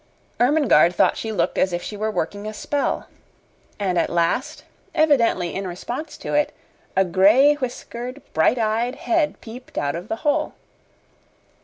[0.39, 3.05] Ermengarde thought she looked as if she were working a spell.
[3.79, 4.63] And at last,
[4.95, 6.53] evidently in response to it,
[6.95, 10.53] a gray whiskered, bright eyed head peeped out of the hole.